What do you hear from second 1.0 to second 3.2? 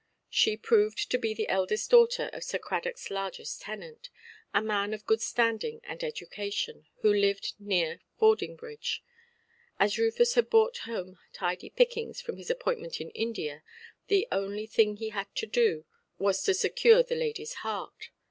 to be the eldest daughter of Sir Cradockʼs